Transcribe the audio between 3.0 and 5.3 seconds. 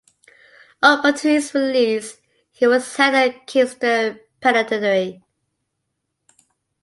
at Kingston Penitentiary.